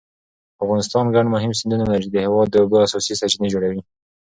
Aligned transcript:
افغانستان 0.63 1.05
ګڼ 1.15 1.25
مهم 1.35 1.51
سیندونه 1.59 1.85
لري 1.91 2.01
چې 2.05 2.11
د 2.11 2.17
هېواد 2.25 2.47
د 2.51 2.55
اوبو 2.61 2.77
اساسي 2.85 3.13
سرچینې 3.19 3.47
جوړوي. 3.53 3.81